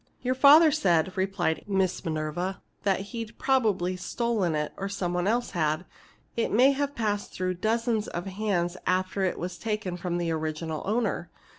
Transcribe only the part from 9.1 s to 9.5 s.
it